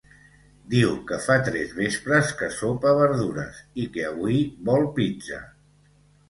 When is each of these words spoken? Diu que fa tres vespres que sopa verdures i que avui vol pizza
Diu 0.69 0.93
que 1.09 1.17
fa 1.25 1.35
tres 1.49 1.75
vespres 1.79 2.31
que 2.39 2.49
sopa 2.61 2.95
verdures 3.01 3.61
i 3.85 3.87
que 3.99 4.07
avui 4.13 4.41
vol 4.71 4.89
pizza 4.99 5.41